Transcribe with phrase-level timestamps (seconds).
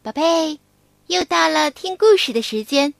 [0.00, 0.60] 宝贝，
[1.08, 2.94] 又到了听故事的时间，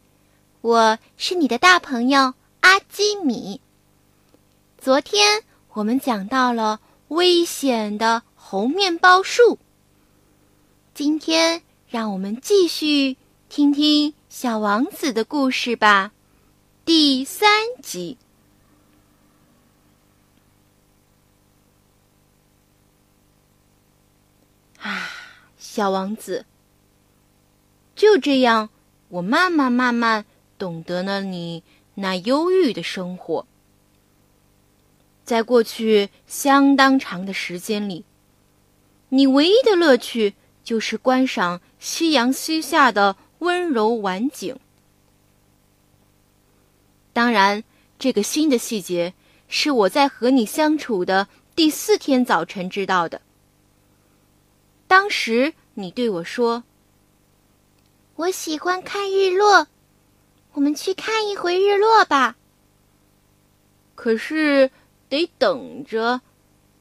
[0.61, 3.61] 我是你的大朋友阿基米。
[4.79, 9.59] 昨天我们讲到了危险的红面包树，
[10.93, 13.17] 今天让我们继续
[13.49, 16.11] 听听小王子的故事吧。
[16.85, 17.49] 第三
[17.81, 18.19] 集。
[24.81, 25.09] 啊，
[25.59, 26.45] 小王子。
[27.99, 28.71] 就这样，
[29.09, 30.25] 我慢慢慢慢
[30.57, 31.65] 懂得了你
[31.97, 33.45] 那忧郁的生活。
[35.25, 38.05] 在过去相当长的时间里，
[39.09, 44.57] 你唯一的乐趣就是观赏夕阳西下的温柔晚景。
[47.13, 47.65] 当然，
[47.99, 49.13] 这个新的细节
[49.49, 53.21] 是我在和你相处的第四天早晨知道的。
[54.87, 56.63] 当时你对我说。
[58.19, 59.69] 我喜欢看日落，
[60.55, 62.35] 我们去看一回日落吧。
[63.95, 64.73] 可是
[65.09, 66.21] 得等着，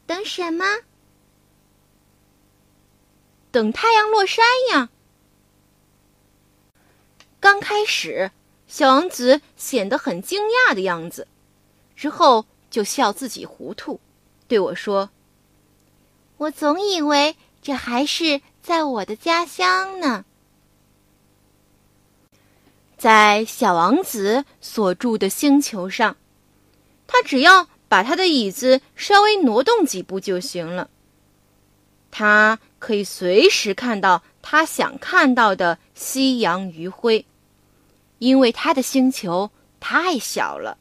[0.04, 0.64] 等什么？
[3.52, 4.88] 等太阳落山呀。
[7.38, 8.32] 刚开始，
[8.66, 11.28] 小王子显得很惊讶的样子，
[11.94, 14.00] 之后就笑自己糊涂，
[14.48, 15.08] 对我说
[16.38, 20.24] ：“我总以为这还是在我的家乡呢。”
[22.98, 26.16] 在小王子所住的星球上，
[27.06, 30.90] 他只要把他的椅子稍微挪动几步就行了。
[32.10, 37.24] 他可以随时看到他想看到的夕阳余晖，
[38.18, 40.76] 因为他的星球太小了。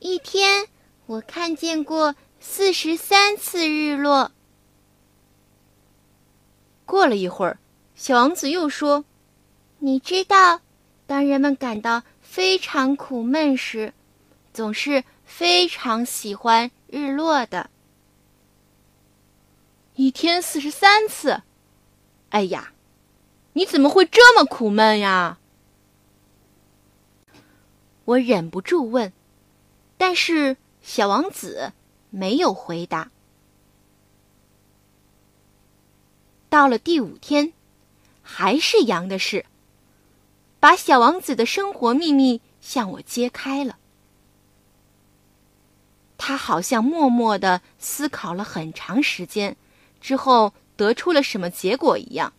[0.00, 0.66] 一天，
[1.06, 4.32] 我看见过四十三次日落。
[6.84, 7.58] 过了一会儿，
[7.94, 9.04] 小王子又说。
[9.80, 10.60] 你知道，
[11.06, 13.94] 当人们感到非常苦闷时，
[14.52, 17.70] 总是非常喜欢日落的。
[19.94, 21.42] 一天四十三次，
[22.30, 22.72] 哎呀，
[23.52, 25.38] 你怎么会这么苦闷呀？
[28.04, 29.12] 我忍不住问，
[29.96, 31.72] 但是小王子
[32.10, 33.10] 没有回答。
[36.48, 37.52] 到了第五天，
[38.22, 39.44] 还是羊的事。
[40.60, 43.78] 把小王子的生活秘密向我揭开了。
[46.16, 49.56] 他好像默默的思考了很长时间，
[50.00, 52.32] 之后得出了什么结果一样。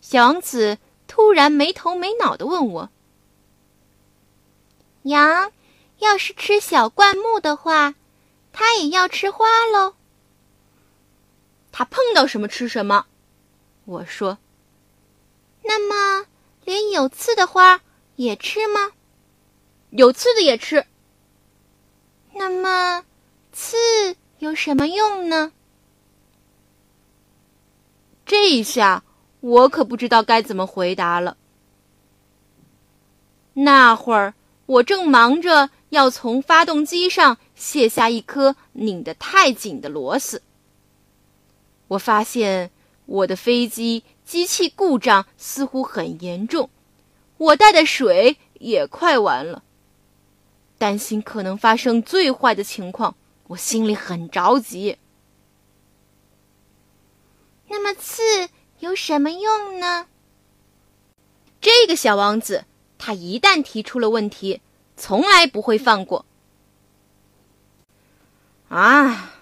[0.00, 2.90] 小王子突然没头没脑的问我
[5.04, 5.52] ：“羊
[5.98, 7.94] 要是吃小灌木的话，
[8.52, 9.94] 它也要吃花喽？”
[11.70, 13.06] 它碰到什么吃什么，
[13.84, 14.38] 我说
[15.62, 16.26] ：“那么。”
[16.66, 17.80] 连有刺的花
[18.16, 18.90] 也吃吗？
[19.90, 20.84] 有刺的也吃。
[22.34, 23.04] 那么，
[23.52, 23.76] 刺
[24.40, 25.52] 有什么用呢？
[28.26, 29.04] 这一下
[29.38, 31.36] 我可不知道该怎么回答了。
[33.54, 34.34] 那会儿
[34.66, 40.42] 我正忙着要从发动机上卸下一颗拧得太紧的螺丝。
[41.86, 42.72] 我发现
[43.06, 44.02] 我的飞机。
[44.26, 46.68] 机器故障似乎很严重，
[47.38, 49.62] 我带的水也快完了。
[50.78, 53.14] 担心可能发生最坏的情况，
[53.46, 54.98] 我心里很着急。
[57.68, 58.22] 那么刺
[58.80, 60.08] 有什么用呢？
[61.60, 62.64] 这个小王子，
[62.98, 64.60] 他一旦提出了问题，
[64.96, 66.26] 从来不会放过。
[68.68, 69.32] 啊，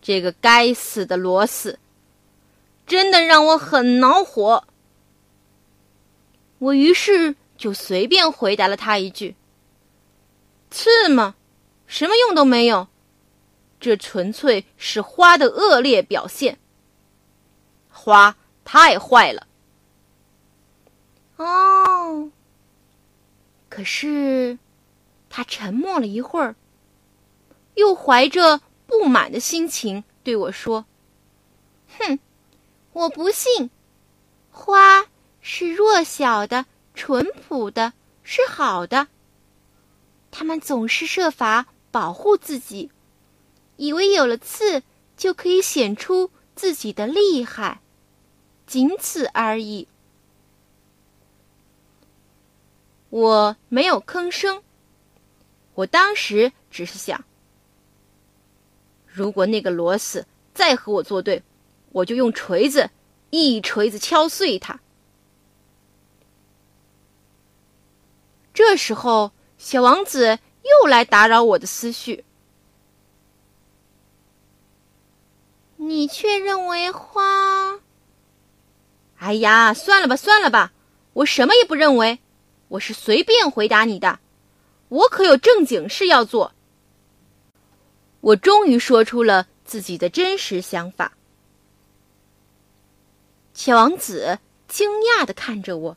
[0.00, 1.78] 这个该死的螺丝！
[2.90, 4.64] 真的让我很恼火。
[6.58, 9.36] 我于是就随便回答了他一句
[10.72, 11.36] ：“刺吗？
[11.86, 12.88] 什么用都没有，
[13.78, 16.58] 这纯粹是花的恶劣表现。
[17.88, 19.46] 花太坏了。”
[21.38, 22.32] 哦。
[23.68, 24.58] 可是，
[25.28, 26.56] 他沉默了一会儿，
[27.74, 30.86] 又怀着不满的心情对我说
[31.96, 32.18] ：“哼。”
[32.92, 33.70] 我不信，
[34.50, 35.06] 花
[35.40, 37.92] 是弱小的、淳朴的，
[38.24, 39.06] 是好的。
[40.32, 42.90] 他们总是设法保护自己，
[43.76, 44.82] 以为有了刺
[45.16, 47.80] 就可以显出自己的厉害，
[48.66, 49.86] 仅此而已。
[53.08, 54.62] 我没有吭声。
[55.74, 57.24] 我当时只是想，
[59.06, 61.42] 如果那个螺丝再和我作对。
[61.92, 62.90] 我就用锤子
[63.30, 64.80] 一锤子敲碎它。
[68.52, 72.24] 这时候，小王子又来打扰我的思绪。
[75.76, 77.80] 你却认为花？
[79.18, 80.72] 哎呀，算了吧，算了吧，
[81.14, 82.18] 我什么也不认为，
[82.68, 84.18] 我是随便回答你的，
[84.88, 86.52] 我可有正经事要做。
[88.20, 91.12] 我终于说出了自己的真实想法。
[93.62, 95.96] 小王子惊讶的看着我。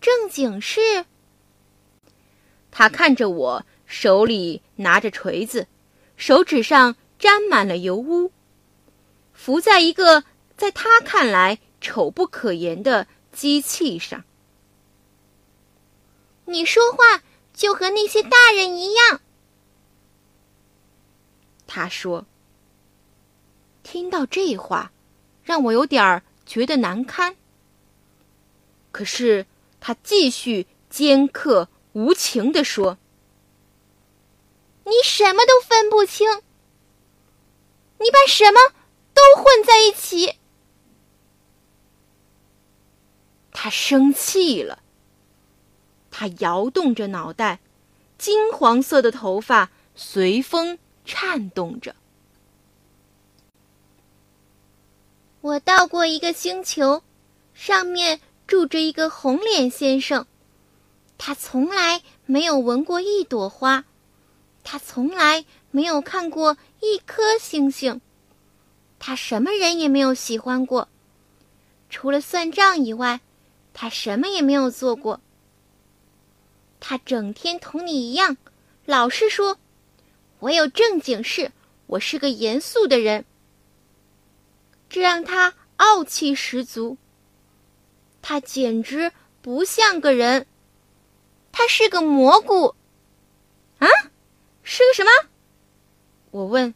[0.00, 1.04] 正经事。
[2.70, 5.68] 他看着我，手里拿着锤子，
[6.16, 8.32] 手指上沾满了油污，
[9.34, 10.24] 浮在一个
[10.56, 14.24] 在他看来丑不可言的机器上。
[16.46, 17.22] 你说话
[17.52, 19.20] 就和那些大人一样。
[21.66, 22.24] 他说
[23.84, 24.90] ：“听到这话，
[25.44, 27.36] 让我有点儿觉得难堪。
[28.90, 29.46] 可是
[29.80, 32.98] 他继续尖刻无情地说
[34.84, 36.42] ：‘你什么都分不清，
[37.98, 38.72] 你把什么
[39.12, 40.38] 都混在一起。’
[43.52, 44.82] 他生气了，
[46.10, 47.60] 他摇动着脑袋，
[48.18, 51.94] 金黄色的头发随风。”颤动着。
[55.44, 57.02] 我到过一个星球，
[57.52, 60.26] 上面住着一个红脸先生。
[61.18, 63.84] 他从来没有闻过一朵花，
[64.62, 68.00] 他从来没有看过一颗星星，
[68.98, 70.88] 他什么人也没有喜欢过，
[71.90, 73.20] 除了算账以外，
[73.74, 75.20] 他什么也没有做过。
[76.80, 78.38] 他整天同你一样，
[78.86, 79.58] 老是说。
[80.38, 81.52] 我有正经事，
[81.86, 83.26] 我是个严肃的人。
[84.94, 86.96] 这让他傲气十足。
[88.22, 89.10] 他简直
[89.42, 90.46] 不像个人，
[91.50, 92.76] 他是个蘑菇。
[93.80, 93.88] 啊，
[94.62, 95.10] 是个什么？
[96.30, 96.72] 我问。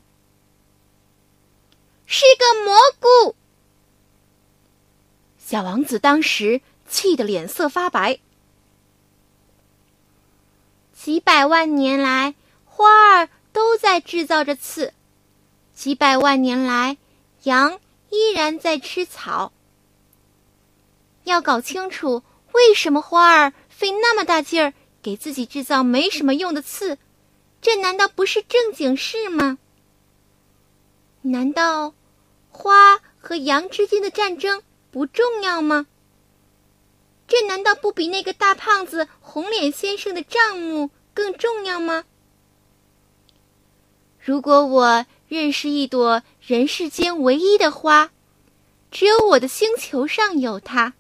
[2.06, 3.36] 是个蘑菇。
[5.38, 8.18] 小王子当时气得脸色发白。
[10.92, 13.28] 几百万年来，花儿。
[13.52, 14.92] 都在制造着刺，
[15.72, 16.96] 几百万年来，
[17.44, 19.52] 羊依然在吃草。
[21.24, 22.22] 要搞清楚
[22.52, 24.72] 为什么花儿费那么大劲儿
[25.02, 26.98] 给自己制造没什么用的刺，
[27.60, 29.58] 这难道不是正经事吗？
[31.22, 31.94] 难道
[32.50, 35.86] 花和羊之间的战争不重要吗？
[37.26, 42.04] 这难道不比那个大胖子红脸先生的账目更重要吗？
[44.18, 48.10] 如果我认识一朵人世间唯一的花，
[48.90, 50.94] 只有我的星球上有它，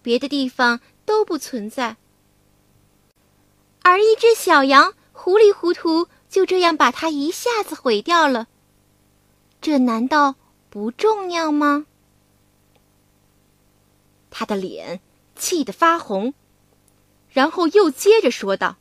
[0.00, 1.96] 别的地方都不存在。
[3.82, 8.46] 而一只小羊糊里糊涂就这样把它一下子毁掉了，
[9.60, 10.36] 这难道
[10.70, 11.86] 不重要吗？
[14.30, 15.00] 他的脸
[15.34, 16.32] 气得发红，
[17.28, 18.76] 然后又接着说道：“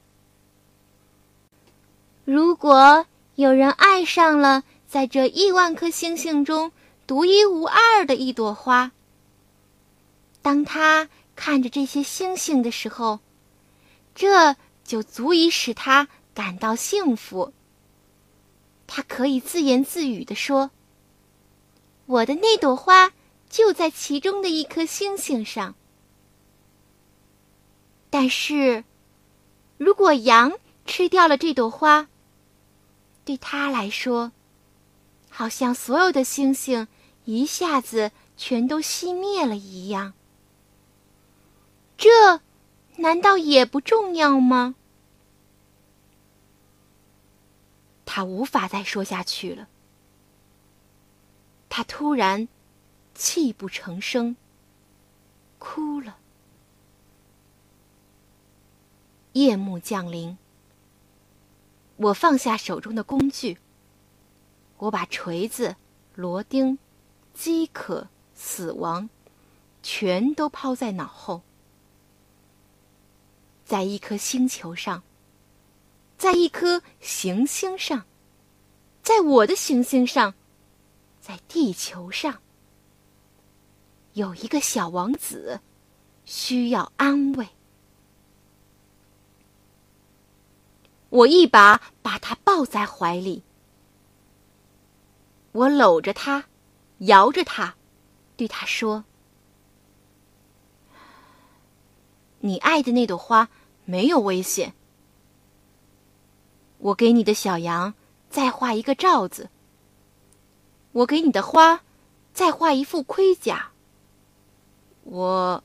[2.23, 6.72] 如果……”有人爱上了在这亿万颗星星中
[7.07, 8.92] 独一无二的一朵花。
[10.42, 13.19] 当他看着这些星星的时候，
[14.14, 17.54] 这就足以使他感到幸福。
[18.85, 20.71] 他可以自言自语地说
[22.06, 23.14] ：“我的那朵花
[23.50, 25.76] 就在其中的一颗星星上。”
[28.11, 28.83] 但是，
[29.78, 30.52] 如果羊
[30.85, 32.09] 吃掉了这朵花，
[33.23, 34.31] 对他来说，
[35.30, 36.87] 好像所有的星星
[37.25, 40.13] 一下子全都熄灭了一样。
[41.97, 42.42] 这
[42.97, 44.75] 难道也不重要吗？
[48.06, 49.69] 他无法再说下去了。
[51.69, 52.49] 他突然
[53.16, 54.35] 泣不成声，
[55.59, 56.18] 哭了。
[59.33, 60.37] 夜幕降临。
[62.01, 63.59] 我放下手中的工具。
[64.77, 65.75] 我把锤子、
[66.15, 66.79] 螺钉、
[67.35, 69.07] 饥渴、死亡，
[69.83, 71.43] 全都抛在脑后。
[73.63, 75.03] 在一颗星球上，
[76.17, 78.05] 在一颗行星上，
[79.03, 80.33] 在我的行星上，
[81.21, 82.41] 在地球上，
[84.13, 85.61] 有一个小王子，
[86.25, 87.47] 需要安慰。
[91.11, 93.44] 我一把把他抱在怀里，
[95.51, 96.45] 我搂着他，
[96.99, 97.75] 摇着他，
[98.37, 99.03] 对他说
[102.39, 103.49] ：“你爱的那朵花
[103.83, 104.73] 没有危险。
[106.77, 107.94] 我给你的小羊
[108.30, 109.49] 再画一个罩子。
[110.94, 111.81] 我给你的花
[112.33, 113.71] 再画一副盔甲。
[115.03, 115.61] 我，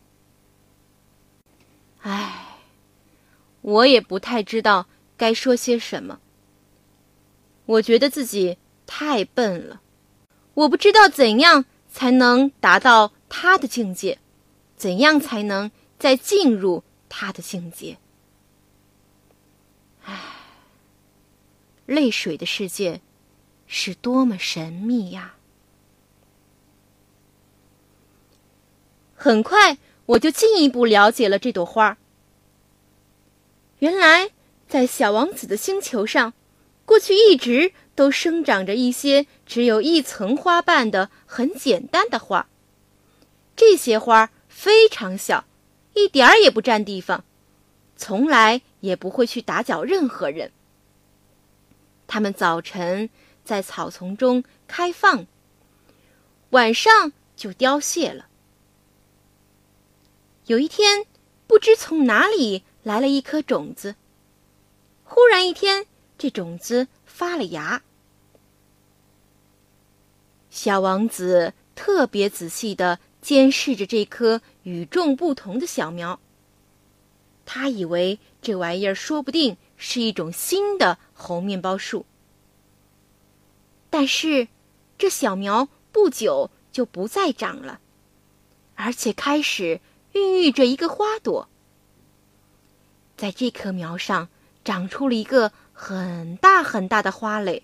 [2.00, 2.58] 唉，
[3.60, 6.20] 我也不太知道该说些什么。
[7.66, 9.80] 我觉得自己太笨了，
[10.54, 14.18] 我不知道怎样。”才能达到他的境界，
[14.76, 17.96] 怎样才能再进入他的境界？
[20.04, 20.20] 唉，
[21.86, 23.00] 泪水的世界
[23.66, 25.36] 是多么神秘呀！
[29.14, 31.96] 很快，我就进一步了解了这朵花。
[33.78, 34.32] 原来，
[34.76, 36.34] 在小王子的星球上，
[36.84, 37.72] 过去一直。
[37.94, 42.46] 都生长着一些只有一层花瓣的很简单的花。
[43.56, 45.46] 这些花非常小，
[45.94, 47.24] 一点儿也不占地方，
[47.96, 50.52] 从来也不会去打搅任何人。
[52.06, 53.08] 它们早晨
[53.46, 55.26] 在草丛中开放，
[56.50, 58.26] 晚上就凋谢了。
[60.44, 61.06] 有一天，
[61.46, 63.94] 不知从哪里来了一颗种子。
[65.08, 65.86] 忽然一天，
[66.18, 67.82] 这种子发了芽。
[70.50, 76.18] 小王子特别仔细的监视着这棵与众不同的小苗。
[77.44, 82.04] 他以为这玩意儿说不定是一种新的猴面包树。
[83.88, 84.48] 但是，
[84.98, 87.80] 这小苗不久就不再长了，
[88.74, 89.80] 而且开始
[90.12, 91.48] 孕育着一个花朵。
[93.16, 94.28] 在这棵苗上
[94.66, 97.62] 长出了一个很大很大的花蕾。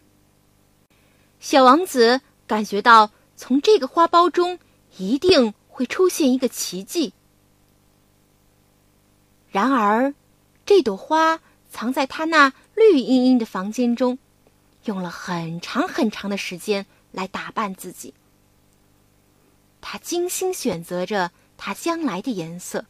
[1.38, 2.22] 小王子。
[2.44, 4.58] 感觉到从这个花苞中
[4.98, 7.14] 一定会出现一个奇迹。
[9.50, 10.12] 然而，
[10.66, 11.40] 这朵花
[11.70, 14.18] 藏在他那绿茵茵的房间中，
[14.84, 18.12] 用了很长很长的时间来打扮自己。
[19.80, 22.84] 他精心选择着它将来的颜色，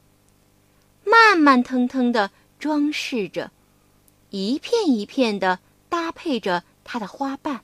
[1.04, 3.52] 慢慢腾腾的装饰着，
[4.32, 7.62] 一片一片的搭配着它的花瓣。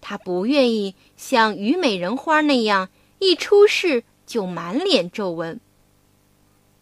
[0.00, 2.90] 他不愿意像虞美人花那样
[3.20, 5.60] 一出世就满脸皱纹。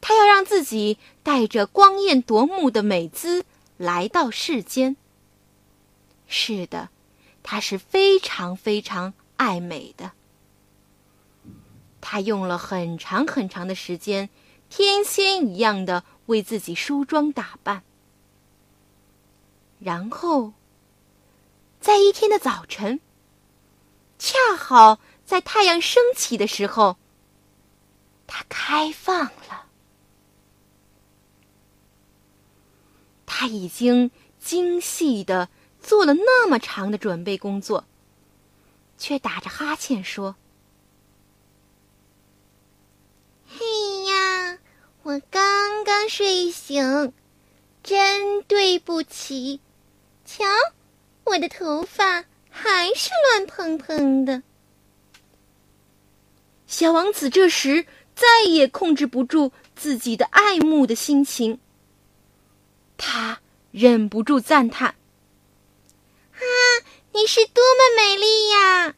[0.00, 3.44] 他要让自己带着光艳夺目的美姿
[3.76, 4.96] 来到世间。
[6.26, 6.88] 是的，
[7.42, 10.12] 他是非常非常爱美的。
[12.00, 14.28] 他用了很长很长的时间，
[14.68, 17.83] 天仙一样的为自己梳妆打扮。
[19.79, 20.52] 然后，
[21.81, 23.00] 在一天的早晨。
[24.19, 26.97] 恰好在太阳升起的时候，
[28.29, 29.67] 它开放了。
[33.26, 35.49] 他已经精细的
[35.81, 37.85] 做了那么长的准备工作，
[38.97, 40.37] 却打着哈欠说
[43.50, 44.61] ：“嘿呀，
[45.02, 47.12] 我刚刚睡醒，
[47.82, 49.61] 真对不起。
[50.25, 50.44] 瞧，
[51.25, 54.42] 我的头发。”还是乱蓬蓬的。
[56.66, 61.59] 小王子这时再也控制不住自己的爱慕的心情，
[62.99, 63.40] 他
[63.71, 64.97] 忍不住赞叹
[66.37, 66.44] ：“啊，
[67.12, 68.94] 你是多么美丽呀！”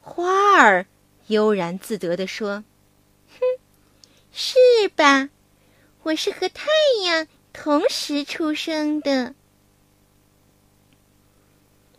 [0.00, 0.86] 花儿
[1.26, 2.69] 悠然自得地说：“哼，
[4.32, 4.56] 是
[4.94, 5.28] 吧？
[6.02, 6.66] 我是和太
[7.04, 9.34] 阳同时出生的。”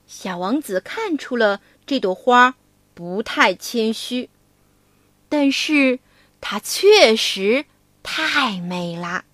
[0.08, 2.56] 小王子看出了这朵花
[2.94, 4.30] 不太谦虚，
[5.30, 6.00] 但是
[6.42, 7.66] 它确实
[8.04, 9.26] 太美啦。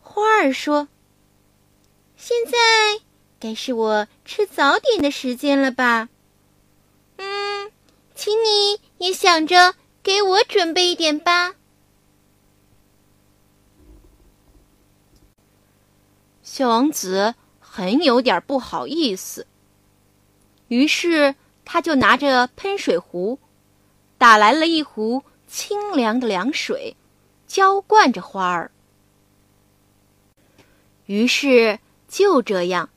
[0.00, 0.88] 花儿说
[2.16, 2.52] ：“现在
[3.40, 6.08] 该是我吃早点的时间了吧？
[7.16, 7.70] 嗯，
[8.18, 11.54] 请你也想着给我准备一点吧。”
[16.42, 19.46] 小王子很有点不好意思，
[20.66, 23.38] 于是他就拿着喷水壶，
[24.18, 26.96] 打来了一壶清凉的凉水，
[27.46, 28.72] 浇灌着花儿。
[31.06, 32.90] 于是就这样，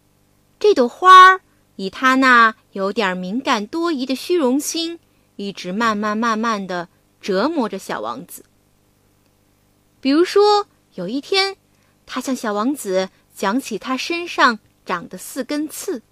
[0.59, 1.41] 这朵花儿
[1.75, 4.99] 以他那有点敏感多疑的虚荣心，
[5.47, 8.45] 一直慢慢慢慢的折磨着小王子。
[9.99, 11.57] 比如说，有一天，
[12.05, 13.09] 他向小王子。
[13.33, 16.03] 讲起他身上长的四根刺，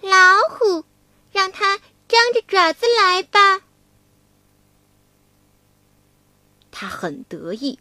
[0.00, 0.10] 老
[0.50, 0.84] 虎，
[1.30, 3.60] 让它张着爪子来吧。
[6.72, 7.78] 他很得意，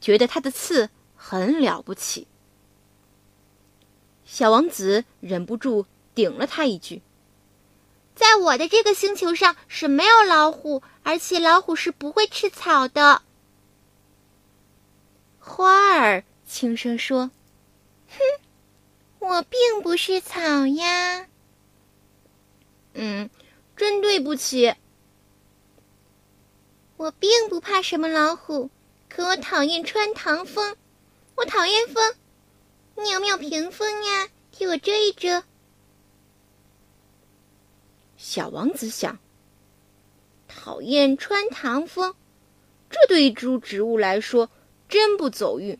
[0.00, 2.26] 觉得他的刺很了不起。
[4.26, 7.00] 小王子忍不住顶了他一句
[8.20, 13.22] ：“在我的这个星球上是没有老虎，而且老虎是不会吃草的。”
[15.40, 17.30] 花儿轻声说
[18.12, 18.18] ：“哼，
[19.20, 21.26] 我并不是草呀。”
[22.92, 23.30] 嗯，
[23.74, 24.74] 真对不起。
[26.98, 28.68] 我并不怕什么老虎，
[29.08, 30.76] 可我讨厌穿堂风。
[31.36, 32.14] 我讨厌风，
[32.96, 34.28] 你有没有屏风呀？
[34.52, 35.42] 替我遮一遮。
[38.22, 39.18] 小王子想，
[40.46, 42.14] 讨厌穿堂风，
[42.90, 44.50] 这对一株植物来说
[44.90, 45.78] 真不走运。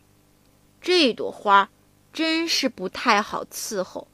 [0.81, 1.69] 这朵花
[2.11, 4.07] 真是不太好伺候。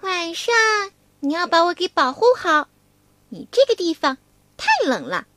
[0.00, 0.52] 晚上
[1.20, 2.68] 你要把我给保护好，
[3.28, 4.18] 你这个地方。
[4.56, 5.28] 太冷了，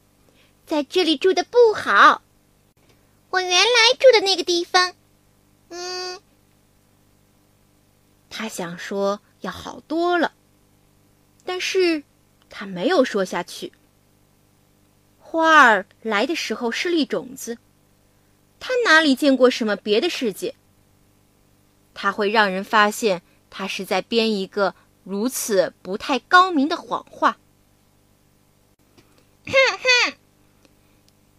[0.66, 2.24] 在这里住的不好。
[3.30, 4.96] 我原来住的那个地方，
[5.70, 6.20] 嗯，
[8.30, 10.34] 他想说要好多了，
[11.46, 12.04] 但是
[12.50, 13.72] 他没有说下去。
[15.20, 17.58] 花儿来的时候是粒种子，
[18.60, 20.56] 他哪里见过什么别的世界？
[21.94, 24.74] 他会让人发现他是在编一个
[25.04, 27.38] 如此不太高明的谎话。
[29.46, 30.14] 哼哼，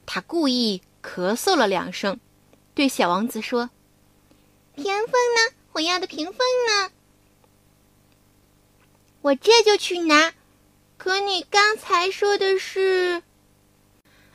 [0.04, 2.20] 他故意咳嗽了两声，
[2.74, 3.70] 对小王子说
[4.76, 5.56] ：“屏风呢？
[5.72, 6.36] 我要的屏风
[6.68, 6.90] 呢？
[9.24, 10.34] 我这就去拿。
[10.98, 13.22] 可你刚才说的是……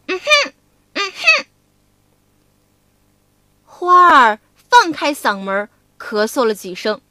[0.08, 0.54] 嗯哼，
[0.94, 1.46] 嗯哼。”
[3.64, 5.70] 花儿放开嗓门
[6.00, 7.02] 咳嗽了几声，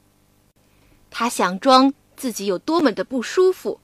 [1.09, 3.79] 他想装自己有多么的不舒服。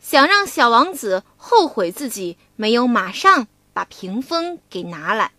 [0.00, 5.30] 想让小王子后悔自己没有马上把屏风给拿来。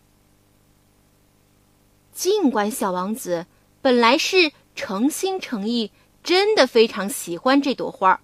[2.14, 3.48] 尽管小王子
[3.82, 5.92] 本来是诚心诚意，
[6.24, 8.22] 真的非常喜欢这朵花，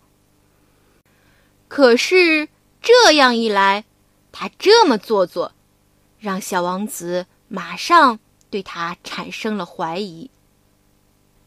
[1.68, 2.48] 可是
[2.82, 3.86] 这样一来，
[4.32, 5.52] 他这么做作，
[6.20, 10.30] 让小王子马上对他产生了怀疑。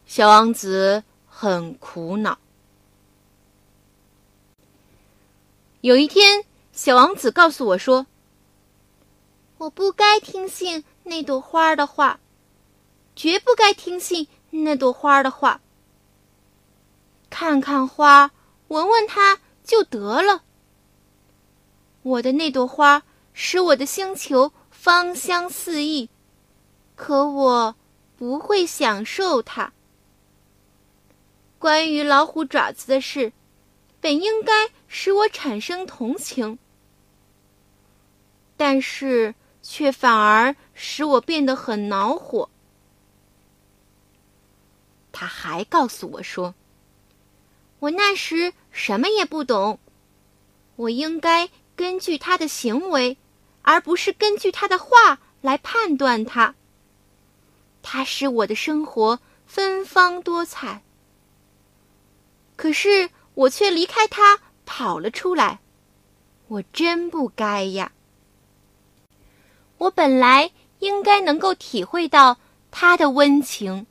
[0.05, 2.37] 小王子很苦恼。
[5.79, 8.05] 有一天，小王子告诉我说
[9.57, 12.19] ：“我不该听信那朵花的话，
[13.15, 15.61] 绝不该听信那朵花的话。
[17.31, 18.29] 看看花，
[18.67, 20.43] 闻闻它就得了。
[22.03, 23.01] 我的那朵花
[23.33, 26.07] 使我的星球芳香四溢，
[26.95, 27.75] 可我
[28.15, 29.73] 不会享受它。
[31.57, 33.33] 关于老虎爪子的事。”
[34.01, 34.51] 本应该
[34.87, 36.57] 使我产生同情，
[38.57, 42.49] 但是却反而使我变得很恼火。
[45.11, 46.55] 他还告诉我说
[47.81, 49.79] ：“我那时什么也不懂，
[50.77, 53.17] 我应该根据他的行为，
[53.61, 56.55] 而不是根据他的话来判断他。
[57.81, 60.83] 他使我的生活芬芳多彩，
[62.55, 65.61] 可是。”我却离开他跑了出来，
[66.49, 67.93] 我真不该呀！
[69.77, 72.37] 我本来应该能够体会到
[72.69, 73.87] 他的温情。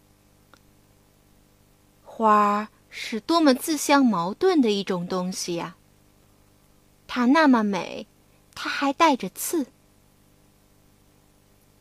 [2.04, 5.76] 花儿是多么自相矛盾的一种东西呀！
[7.06, 8.06] 它那么美，
[8.54, 9.66] 它还带着刺。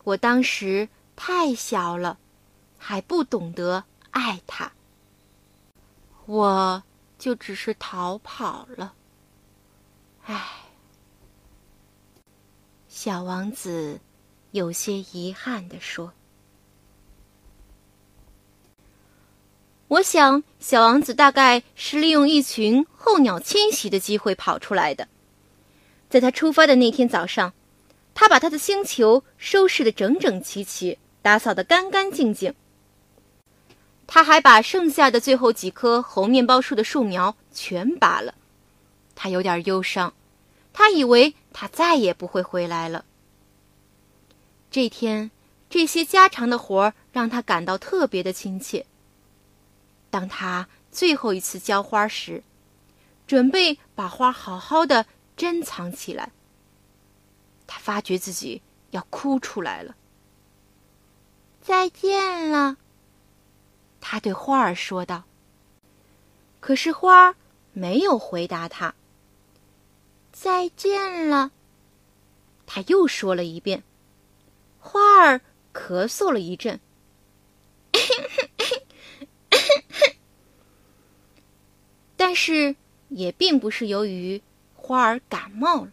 [0.04, 2.18] 我当时太小了，
[2.78, 4.72] 还不懂得爱它。
[6.26, 6.82] 我。
[7.20, 8.94] 就只是逃跑了。
[10.24, 10.42] 唉，
[12.88, 14.00] 小王子
[14.52, 16.14] 有些遗憾地说
[19.90, 25.08] ：“我想，小王子大概是利用一群候鸟迁徙的机会跑出来的。
[26.12, 27.54] 在他出发的那天早上，
[28.14, 32.54] 他把他的星球收拾得整整齐齐，打扫得干干净净。”
[34.06, 38.36] 他还把剩下的最后几棵猴面包树的树苗全拔了，
[39.16, 40.14] 他有点忧伤，
[40.72, 43.06] 他以为他再也不会回来了。
[44.70, 45.32] 这天，
[45.68, 48.86] 这些家常的活儿让他感到特别的亲切。
[50.10, 52.44] 当他最后一次浇花时，
[53.28, 55.06] 准备把花好好的
[55.38, 56.32] 珍藏起来，
[57.68, 59.96] 他发觉自己要哭出来了。
[61.62, 62.78] 再见了。
[64.02, 65.26] 他对花儿说道。
[66.60, 67.36] 可是花儿
[67.72, 68.94] 没有回答他。
[70.32, 71.52] 再见了，
[72.66, 73.84] 他又说了一遍。
[74.80, 75.42] 花儿
[75.74, 76.80] 咳嗽了一阵，
[82.30, 82.76] 但是
[83.08, 84.40] 也并不是由于
[84.76, 85.92] 花儿感冒了。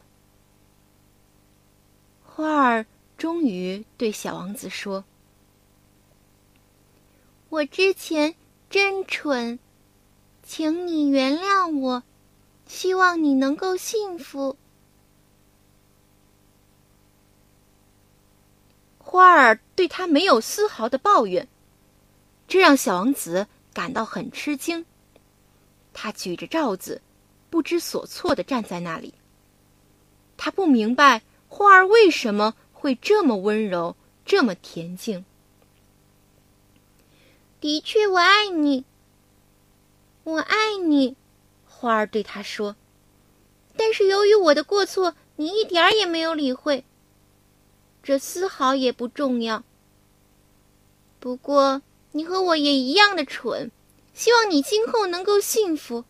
[2.23, 2.85] 花儿
[3.17, 5.03] 终于对小王子说
[7.49, 8.35] ：“我之前
[8.69, 9.59] 真蠢，
[10.43, 12.03] 请你原谅我，
[12.67, 14.59] 希望你能够幸福。”
[19.01, 21.49] 花儿对他没有丝毫的抱怨，
[22.47, 24.85] 这让小王子感到很吃惊。
[25.99, 27.01] 他举着罩子，
[27.49, 29.15] 不知所措的站在那里。
[30.37, 35.25] 他不明白花儿为什么会这么温柔，这么恬静。
[37.63, 38.85] 的确，我爱你，
[40.25, 41.17] 我爱你，
[41.65, 42.77] 花儿对他说。
[43.75, 46.85] 但是由于我的过错，你一点儿也没有理会。
[48.03, 49.65] 这丝毫也不重要。
[51.19, 51.81] 不过
[52.13, 53.71] 你和我也一样的蠢。
[54.17, 56.07] 希望你今后能够幸福。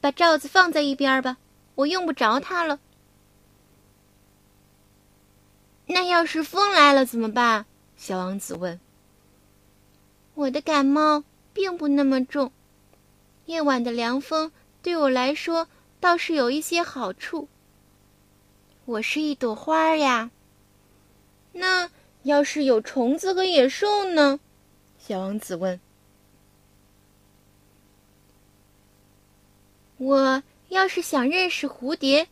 [0.00, 1.36] 把罩子放在一边吧，
[1.76, 2.80] 我用不着它了。
[5.86, 7.66] 那要是风来了怎么办？
[7.96, 8.80] 小王子问。
[10.34, 12.50] 我的感冒并不那么重，
[13.46, 14.50] 夜晚的凉风
[14.82, 15.68] 对我来说
[16.00, 17.48] 倒是有一些好处。
[18.86, 20.32] 我是一朵花呀。
[21.52, 21.90] 那
[22.24, 24.40] 要是有虫子和野兽呢？
[24.98, 25.78] 小王子问。
[30.08, 32.28] 我要是想认识蝴蝶，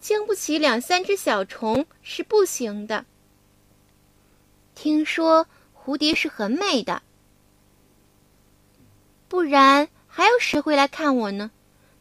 [0.00, 3.04] 经不起两三只小虫是不行的。
[4.74, 5.46] 听说
[5.76, 7.02] 蝴蝶是很美的，
[9.28, 11.50] 不然还有谁会来看我呢？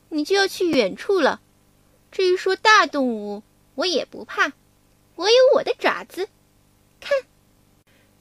[0.07, 1.41] 你就要去远处了。
[2.09, 3.43] 至于说大动物，
[3.75, 4.53] 我也不怕，
[5.15, 6.29] 我有我的爪子。
[7.01, 7.11] 看，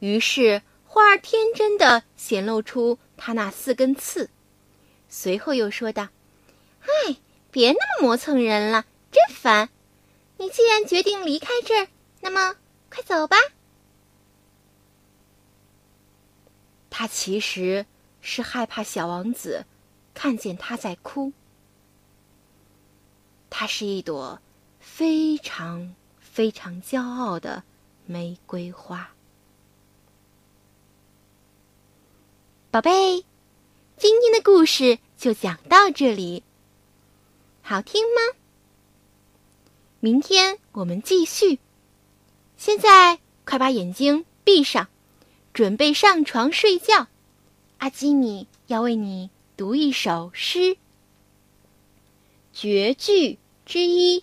[0.01, 4.29] 于是花儿天真的显露出它那四根刺，
[5.09, 6.09] 随后又说道。
[6.87, 7.17] 哎，
[7.51, 9.69] 别那么磨蹭人了，真烦！
[10.39, 11.89] 你既然决定离开这儿，
[12.21, 12.55] 那么
[12.91, 13.37] 快走吧。
[16.91, 17.85] 他其实
[18.21, 19.67] 是害怕小王子
[20.15, 21.33] 看见他在哭。
[23.51, 24.41] 它是一朵
[24.81, 27.63] 非常非常骄傲的
[28.05, 29.11] 玫瑰花。
[32.71, 33.25] 宝贝，
[33.97, 36.43] 今天的故事就讲到这里。
[37.69, 38.39] 好听吗？
[39.99, 41.59] 明天我们继续。
[42.57, 44.87] 现在快把眼睛闭上，
[45.53, 47.09] 准备上床睡觉。
[47.79, 50.77] 阿基米要为你读一首诗，
[52.53, 54.23] 绝句之一。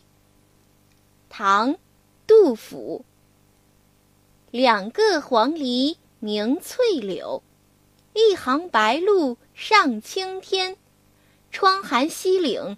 [1.27, 1.73] 唐·
[2.25, 3.03] 杜甫。
[4.51, 7.43] 两个黄鹂鸣翠柳，
[8.13, 10.77] 一行白鹭上青天。
[11.51, 12.77] 窗含西岭。